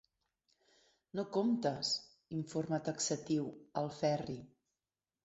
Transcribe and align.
No 1.19 1.25
comptes 1.35 1.91
–informa 1.97 2.79
taxatiu 2.87 3.45
el 3.83 3.93
Ferri. 3.99 4.39